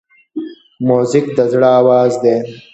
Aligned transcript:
موزیک 0.87 1.25
د 1.37 1.39
زړه 1.51 1.67
آواز 1.79 2.11
دی. 2.23 2.35